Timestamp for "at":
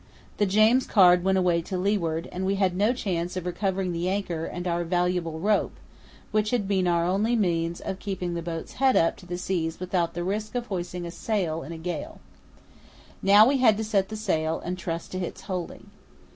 3.37-3.43